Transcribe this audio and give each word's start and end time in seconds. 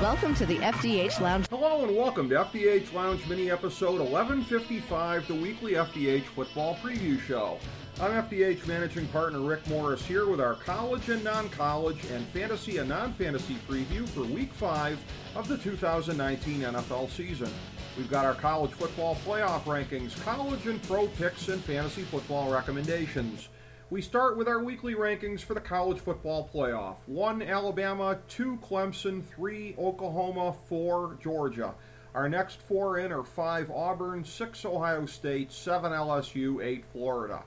Welcome 0.00 0.36
to 0.36 0.46
the 0.46 0.58
FDH 0.58 1.20
Lounge. 1.20 1.48
Hello 1.48 1.82
and 1.82 1.96
welcome 1.96 2.28
to 2.28 2.36
FDH 2.36 2.92
Lounge 2.92 3.26
mini 3.26 3.50
episode 3.50 3.98
1155, 3.98 5.26
the 5.26 5.34
weekly 5.34 5.72
FDH 5.72 6.22
football 6.22 6.76
preview 6.76 7.20
show. 7.20 7.58
I'm 8.00 8.12
FDH 8.12 8.64
managing 8.68 9.08
partner 9.08 9.40
Rick 9.40 9.66
Morris 9.66 10.06
here 10.06 10.28
with 10.28 10.40
our 10.40 10.54
college 10.54 11.08
and 11.08 11.24
non 11.24 11.48
college 11.48 11.98
and 12.12 12.24
fantasy 12.28 12.76
and 12.76 12.88
non 12.88 13.12
fantasy 13.14 13.56
preview 13.68 14.08
for 14.08 14.22
week 14.22 14.52
five 14.52 15.00
of 15.34 15.48
the 15.48 15.58
2019 15.58 16.60
NFL 16.60 17.10
season. 17.10 17.50
We've 17.96 18.08
got 18.08 18.24
our 18.24 18.34
college 18.34 18.70
football 18.70 19.16
playoff 19.26 19.62
rankings, 19.62 20.16
college 20.22 20.68
and 20.68 20.80
pro 20.84 21.08
picks, 21.08 21.48
and 21.48 21.60
fantasy 21.64 22.02
football 22.02 22.52
recommendations. 22.52 23.48
We 23.90 24.02
start 24.02 24.36
with 24.36 24.48
our 24.48 24.62
weekly 24.62 24.94
rankings 24.94 25.40
for 25.40 25.54
the 25.54 25.62
college 25.62 25.98
football 25.98 26.50
playoff 26.52 26.96
1 27.06 27.40
Alabama, 27.40 28.18
2 28.28 28.58
Clemson, 28.58 29.24
3 29.24 29.76
Oklahoma, 29.78 30.54
4 30.68 31.16
Georgia. 31.22 31.74
Our 32.14 32.28
next 32.28 32.60
four 32.60 32.98
in 32.98 33.12
are 33.12 33.24
5 33.24 33.70
Auburn, 33.70 34.26
6 34.26 34.64
Ohio 34.66 35.06
State, 35.06 35.50
7 35.50 35.90
LSU, 35.90 36.62
8 36.62 36.84
Florida. 36.92 37.44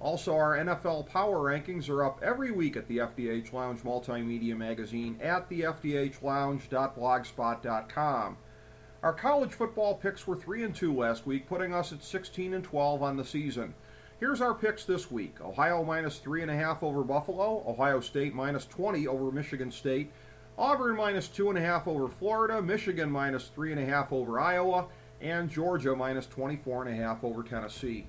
Also, 0.00 0.34
our 0.34 0.56
NFL 0.56 1.08
Power 1.08 1.40
Rankings 1.40 1.90
are 1.90 2.06
up 2.06 2.20
every 2.22 2.52
week 2.52 2.78
at 2.78 2.88
the 2.88 2.96
FDH 2.96 3.52
Lounge 3.52 3.82
Multimedia 3.82 4.56
Magazine 4.56 5.18
at 5.20 5.50
thefdhlounge.blogspot.com. 5.50 8.36
Our 9.02 9.12
college 9.12 9.52
football 9.52 9.96
picks 9.96 10.26
were 10.26 10.36
3 10.36 10.64
and 10.64 10.74
2 10.74 10.96
last 10.96 11.26
week, 11.26 11.46
putting 11.46 11.74
us 11.74 11.92
at 11.92 12.02
16 12.02 12.54
and 12.54 12.64
12 12.64 13.02
on 13.02 13.18
the 13.18 13.26
season. 13.26 13.74
Here's 14.22 14.40
our 14.40 14.54
picks 14.54 14.84
this 14.84 15.10
week 15.10 15.40
Ohio 15.40 15.82
minus 15.82 16.20
3.5 16.20 16.84
over 16.84 17.02
Buffalo, 17.02 17.64
Ohio 17.66 17.98
State 17.98 18.36
minus 18.36 18.66
20 18.66 19.08
over 19.08 19.32
Michigan 19.32 19.72
State, 19.72 20.12
Auburn 20.56 20.94
minus 20.94 21.26
2.5 21.26 21.88
over 21.88 22.06
Florida, 22.06 22.62
Michigan 22.62 23.10
minus 23.10 23.50
3.5 23.56 24.12
over 24.12 24.38
Iowa, 24.38 24.86
and 25.20 25.50
Georgia 25.50 25.96
minus 25.96 26.28
24.5 26.28 27.24
over 27.24 27.42
Tennessee. 27.42 28.06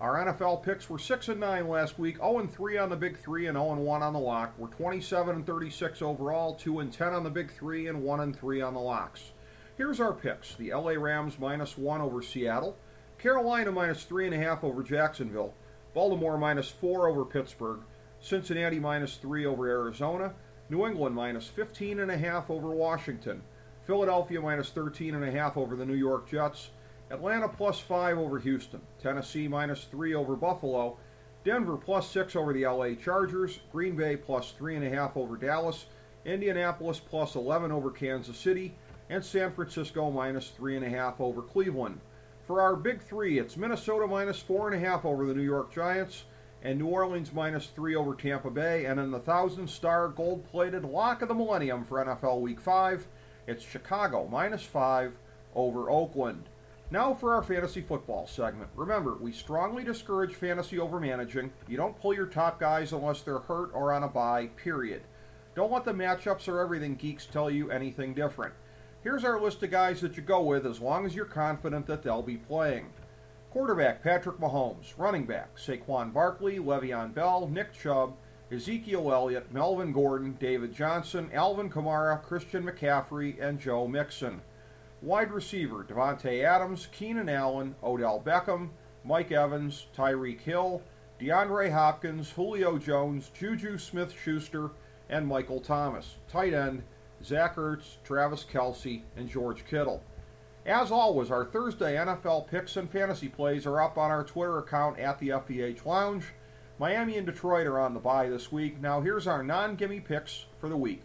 Our 0.00 0.24
NFL 0.24 0.62
picks 0.62 0.88
were 0.88 0.98
6 0.98 1.28
and 1.28 1.40
9 1.40 1.68
last 1.68 1.98
week, 1.98 2.16
0 2.16 2.38
and 2.38 2.50
3 2.50 2.78
on 2.78 2.88
the 2.88 2.96
Big 2.96 3.18
3 3.18 3.48
and 3.48 3.56
0 3.56 3.72
and 3.72 3.84
1 3.84 4.02
on 4.02 4.14
the 4.14 4.18
lock. 4.18 4.54
We're 4.56 4.68
27 4.68 5.34
and 5.34 5.46
36 5.46 6.00
overall, 6.00 6.54
2 6.54 6.80
and 6.80 6.90
10 6.90 7.12
on 7.12 7.22
the 7.22 7.28
Big 7.28 7.52
3 7.52 7.86
and 7.86 8.02
1 8.02 8.20
and 8.20 8.34
3 8.34 8.62
on 8.62 8.72
the 8.72 8.80
locks. 8.80 9.32
Here's 9.76 10.00
our 10.00 10.14
picks. 10.14 10.54
The 10.54 10.72
LA 10.72 10.92
Rams 10.92 11.38
minus 11.38 11.76
1 11.76 12.00
over 12.00 12.22
Seattle, 12.22 12.78
Carolina 13.20 13.70
minus 13.70 14.06
3.5 14.06 14.64
over 14.64 14.82
Jacksonville, 14.82 15.52
Baltimore 15.92 16.38
minus 16.38 16.70
4 16.70 17.06
over 17.06 17.26
Pittsburgh, 17.26 17.80
Cincinnati 18.18 18.78
minus 18.78 19.16
3 19.16 19.44
over 19.44 19.68
Arizona, 19.68 20.32
New 20.70 20.86
England 20.86 21.14
minus 21.14 21.46
15.5 21.54 22.48
over 22.48 22.68
Washington, 22.68 23.42
Philadelphia 23.82 24.40
minus 24.40 24.70
13.5 24.70 25.58
over 25.58 25.76
the 25.76 25.84
New 25.84 25.96
York 25.96 26.30
Jets, 26.30 26.70
Atlanta 27.10 27.46
plus 27.46 27.78
5 27.78 28.16
over 28.16 28.38
Houston, 28.38 28.80
Tennessee 29.02 29.48
minus 29.48 29.84
3 29.84 30.14
over 30.14 30.34
Buffalo, 30.34 30.96
Denver 31.44 31.76
plus 31.76 32.10
6 32.10 32.36
over 32.36 32.54
the 32.54 32.66
LA 32.66 32.94
Chargers, 32.94 33.60
Green 33.70 33.96
Bay 33.96 34.16
plus 34.16 34.54
3.5 34.58 35.18
over 35.18 35.36
Dallas, 35.36 35.84
Indianapolis 36.24 37.00
plus 37.00 37.34
11 37.34 37.70
over 37.70 37.90
Kansas 37.90 38.38
City, 38.38 38.74
and 39.10 39.22
San 39.22 39.52
Francisco 39.52 40.10
minus 40.10 40.52
3.5 40.58 41.20
over 41.20 41.42
Cleveland. 41.42 42.00
For 42.46 42.60
our 42.60 42.74
big 42.74 43.00
three, 43.00 43.38
it's 43.38 43.56
Minnesota 43.56 44.06
minus 44.06 44.42
4.5 44.42 45.04
over 45.04 45.26
the 45.26 45.34
New 45.34 45.42
York 45.42 45.72
Giants, 45.72 46.24
and 46.62 46.78
New 46.78 46.86
Orleans 46.86 47.32
minus 47.32 47.66
3 47.66 47.94
over 47.94 48.14
Tampa 48.14 48.50
Bay, 48.50 48.84
and 48.84 48.98
in 48.98 49.10
the 49.10 49.18
thousand 49.18 49.68
star 49.68 50.08
gold 50.08 50.44
plated 50.44 50.84
lock 50.84 51.22
of 51.22 51.28
the 51.28 51.34
millennium 51.34 51.84
for 51.84 52.04
NFL 52.04 52.40
Week 52.40 52.60
5, 52.60 53.06
it's 53.46 53.64
Chicago 53.64 54.28
minus 54.30 54.62
5 54.62 55.12
over 55.54 55.90
Oakland. 55.90 56.48
Now 56.90 57.14
for 57.14 57.34
our 57.34 57.42
fantasy 57.42 57.82
football 57.82 58.26
segment. 58.26 58.68
Remember, 58.74 59.14
we 59.14 59.30
strongly 59.30 59.84
discourage 59.84 60.34
fantasy 60.34 60.76
overmanaging. 60.76 61.50
You 61.68 61.76
don't 61.76 61.98
pull 62.00 62.12
your 62.12 62.26
top 62.26 62.58
guys 62.58 62.92
unless 62.92 63.22
they're 63.22 63.38
hurt 63.38 63.70
or 63.72 63.92
on 63.92 64.02
a 64.02 64.08
bye, 64.08 64.48
period. 64.56 65.02
Don't 65.54 65.70
let 65.70 65.84
the 65.84 65.92
matchups 65.92 66.48
or 66.48 66.58
everything 66.58 66.96
geeks 66.96 67.26
tell 67.26 67.48
you 67.48 67.70
anything 67.70 68.12
different. 68.12 68.54
Here's 69.02 69.24
our 69.24 69.40
list 69.40 69.62
of 69.62 69.70
guys 69.70 70.02
that 70.02 70.18
you 70.18 70.22
go 70.22 70.42
with 70.42 70.66
as 70.66 70.78
long 70.78 71.06
as 71.06 71.14
you're 71.14 71.24
confident 71.24 71.86
that 71.86 72.02
they'll 72.02 72.20
be 72.20 72.36
playing. 72.36 72.90
Quarterback 73.50 74.02
Patrick 74.02 74.36
Mahomes, 74.36 74.92
running 74.98 75.24
back 75.24 75.56
Saquon 75.56 76.12
Barkley, 76.12 76.58
Le'Veon 76.58 77.14
Bell, 77.14 77.48
Nick 77.48 77.72
Chubb, 77.72 78.14
Ezekiel 78.52 79.10
Elliott, 79.10 79.50
Melvin 79.54 79.92
Gordon, 79.92 80.36
David 80.38 80.74
Johnson, 80.74 81.30
Alvin 81.32 81.70
Kamara, 81.70 82.22
Christian 82.22 82.62
McCaffrey, 82.62 83.40
and 83.40 83.58
Joe 83.58 83.88
Mixon. 83.88 84.42
Wide 85.00 85.32
receiver 85.32 85.82
Davante 85.82 86.44
Adams, 86.44 86.86
Keenan 86.92 87.30
Allen, 87.30 87.74
Odell 87.82 88.20
Beckham, 88.20 88.68
Mike 89.02 89.32
Evans, 89.32 89.86
Tyreek 89.96 90.40
Hill, 90.40 90.82
DeAndre 91.18 91.72
Hopkins, 91.72 92.30
Julio 92.32 92.76
Jones, 92.76 93.30
Juju 93.32 93.78
Smith 93.78 94.14
Schuster, 94.22 94.72
and 95.08 95.26
Michael 95.26 95.60
Thomas. 95.60 96.16
Tight 96.28 96.52
end 96.52 96.82
Zach 97.24 97.56
Ertz, 97.56 97.96
Travis 98.04 98.44
Kelce, 98.50 99.02
and 99.16 99.28
George 99.28 99.64
Kittle. 99.66 100.02
As 100.66 100.90
always, 100.90 101.30
our 101.30 101.44
Thursday 101.44 101.96
NFL 101.96 102.48
picks 102.48 102.76
and 102.76 102.90
fantasy 102.90 103.28
plays 103.28 103.66
are 103.66 103.80
up 103.80 103.96
on 103.96 104.10
our 104.10 104.24
Twitter 104.24 104.58
account 104.58 104.98
at 104.98 105.18
the 105.18 105.28
FDH 105.28 105.84
Lounge. 105.86 106.26
Miami 106.78 107.16
and 107.16 107.26
Detroit 107.26 107.66
are 107.66 107.78
on 107.78 107.94
the 107.94 108.00
bye 108.00 108.28
this 108.28 108.50
week. 108.50 108.80
Now, 108.80 109.00
here's 109.00 109.26
our 109.26 109.42
non 109.42 109.76
gimme 109.76 110.00
picks 110.00 110.46
for 110.58 110.68
the 110.68 110.76
week. 110.76 111.02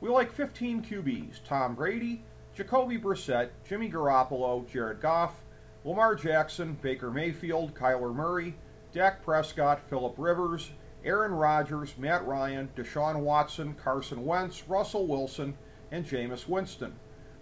We 0.00 0.08
like 0.08 0.32
15 0.32 0.82
QBs 0.82 1.44
Tom 1.44 1.74
Brady, 1.74 2.24
Jacoby 2.54 2.98
Brissett, 2.98 3.50
Jimmy 3.68 3.90
Garoppolo, 3.90 4.68
Jared 4.68 5.00
Goff, 5.00 5.42
Lamar 5.84 6.14
Jackson, 6.14 6.76
Baker 6.80 7.10
Mayfield, 7.10 7.74
Kyler 7.74 8.14
Murray, 8.14 8.54
Dak 8.92 9.24
Prescott, 9.24 9.80
Philip 9.80 10.14
Rivers, 10.18 10.70
Aaron 11.04 11.32
Rodgers, 11.32 11.96
Matt 11.98 12.26
Ryan, 12.26 12.68
Deshaun 12.76 13.20
Watson, 13.20 13.74
Carson 13.74 14.24
Wentz, 14.24 14.68
Russell 14.68 15.06
Wilson, 15.06 15.56
and 15.90 16.06
Jameis 16.06 16.48
Winston. 16.48 16.94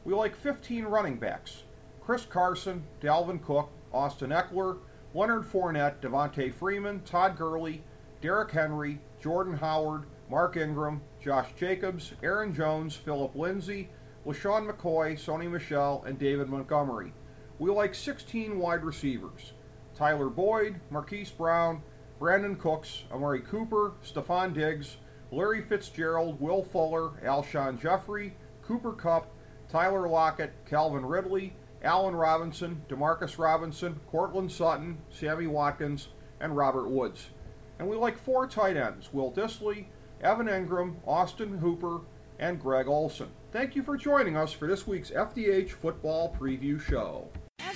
We 0.04 0.15
like 0.15 0.34
15 0.34 0.84
running 0.84 1.16
backs 1.16 1.65
Chris 2.00 2.25
Carson, 2.25 2.84
Dalvin 3.00 3.43
Cook, 3.43 3.71
Austin 3.93 4.31
Ekeler, 4.31 4.78
Leonard 5.15 5.44
Fournette, 5.44 6.00
Devonta 6.00 6.53
Freeman, 6.53 7.00
Todd 7.00 7.37
Gurley, 7.37 7.82
Derrick 8.21 8.50
Henry, 8.50 9.00
Jordan 9.21 9.56
Howard, 9.56 10.06
Mark 10.31 10.56
Ingram, 10.56 11.03
Josh 11.21 11.48
Jacobs, 11.56 12.12
Aaron 12.22 12.54
Jones, 12.54 12.94
Phillip 12.94 13.34
Lindsay, 13.34 13.91
LeSean 14.27 14.71
McCoy, 14.71 15.15
Sony 15.15 15.51
Michel, 15.51 16.04
and 16.07 16.18
David 16.18 16.48
Montgomery. 16.48 17.12
We 17.59 17.71
like 17.71 17.95
16 17.95 18.59
wide 18.59 18.84
receivers 18.84 19.53
Tyler 19.95 20.30
Boyd, 20.30 20.80
Marquise 20.91 21.30
Brown, 21.30 21.83
Brandin 22.21 22.59
Cooks, 22.59 23.05
Amari 23.11 23.41
Cooper, 23.41 23.93
Stefon 24.05 24.53
Diggs, 24.53 24.99
Larry 25.33 25.63
Fitzgerald, 25.63 26.39
Will 26.39 26.63
Fuller, 26.63 27.13
Alshon 27.25 27.81
Jeffery, 27.81 28.37
Cooper 28.63 28.93
Kupp, 28.93 29.33
Tyler 29.71 30.07
Lockett, 30.07 30.53
Calvin 30.67 31.07
Ridley, 31.07 31.55
Allen 31.83 32.15
Robinson, 32.15 32.83
Demarcus 32.91 33.39
Robinson, 33.39 33.99
Courtland 34.11 34.53
Sutton, 34.53 34.99
Sammy 35.09 35.47
Watkins, 35.47 36.09
and 36.41 36.55
Robert 36.55 36.89
Woods. 36.89 37.31
And 37.78 37.89
we 37.89 37.97
like 37.97 38.19
four 38.19 38.47
tight 38.47 38.77
ends 38.77 39.11
Will 39.15 39.33
Dissly, 39.33 39.87
Evan 40.21 40.47
Engram, 40.47 40.97
Austin 41.07 41.57
Hooper, 41.57 42.01
and 42.39 42.61
Greg 42.61 42.87
Olsen. 42.87 43.28
Thank 43.51 43.75
you 43.75 43.83
for 43.83 43.97
joining 43.97 44.37
us 44.37 44.53
for 44.53 44.67
this 44.67 44.87
week's 44.87 45.11
FDH 45.11 45.71
Football 45.71 46.37
Preview 46.39 46.78
Show. 46.81 47.28